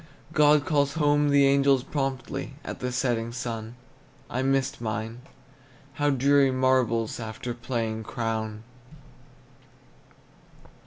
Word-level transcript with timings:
God 0.33 0.65
calls 0.65 0.93
home 0.95 1.29
the 1.29 1.45
angels 1.45 1.83
promptly 1.83 2.55
At 2.65 2.79
the 2.79 2.91
setting 2.91 3.31
sun; 3.31 3.75
I 4.31 4.41
missed 4.41 4.81
mine. 4.81 5.21
How 5.93 6.09
dreary 6.09 6.49
marbles, 6.49 7.19
After 7.19 7.53
playing 7.53 8.05
Crown! 8.05 8.63